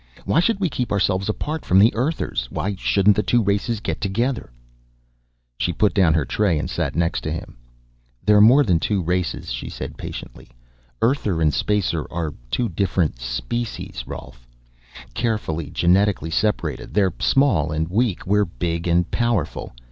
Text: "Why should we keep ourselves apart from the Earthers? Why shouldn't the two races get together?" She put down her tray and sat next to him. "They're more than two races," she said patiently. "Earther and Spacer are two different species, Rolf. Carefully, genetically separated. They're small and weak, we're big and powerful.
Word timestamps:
"Why 0.25 0.39
should 0.39 0.59
we 0.59 0.67
keep 0.67 0.91
ourselves 0.91 1.29
apart 1.29 1.63
from 1.63 1.77
the 1.77 1.93
Earthers? 1.93 2.47
Why 2.49 2.73
shouldn't 2.75 3.15
the 3.15 3.21
two 3.21 3.43
races 3.43 3.79
get 3.79 4.01
together?" 4.01 4.51
She 5.59 5.73
put 5.73 5.93
down 5.93 6.15
her 6.15 6.25
tray 6.25 6.57
and 6.57 6.67
sat 6.67 6.95
next 6.95 7.21
to 7.21 7.31
him. 7.31 7.55
"They're 8.25 8.41
more 8.41 8.63
than 8.63 8.79
two 8.79 9.03
races," 9.03 9.51
she 9.51 9.69
said 9.69 9.99
patiently. 9.99 10.47
"Earther 11.03 11.39
and 11.39 11.53
Spacer 11.53 12.07
are 12.11 12.33
two 12.49 12.67
different 12.67 13.19
species, 13.19 14.03
Rolf. 14.07 14.47
Carefully, 15.13 15.69
genetically 15.69 16.31
separated. 16.31 16.95
They're 16.95 17.13
small 17.19 17.71
and 17.71 17.87
weak, 17.87 18.25
we're 18.25 18.45
big 18.45 18.87
and 18.87 19.05
powerful. 19.11 19.71